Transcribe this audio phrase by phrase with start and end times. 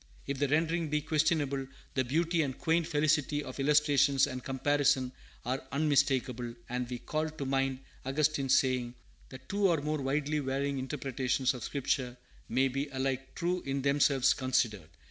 [0.25, 5.11] If the rendering be questionable, the beauty and quaint felicity of illustration and comparison
[5.45, 8.95] are unmistakable; and we call to mind Augustine's saying,
[9.29, 12.17] that two or more widely varying interpretations of Scripture
[12.49, 14.89] may be alike true in themselves considered.